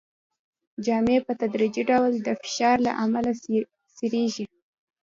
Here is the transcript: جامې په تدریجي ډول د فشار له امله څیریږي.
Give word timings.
جامې 0.85 1.17
په 1.25 1.33
تدریجي 1.39 1.83
ډول 1.91 2.11
د 2.25 2.27
فشار 2.41 2.77
له 2.87 2.91
امله 3.03 3.31
څیریږي. 3.97 4.45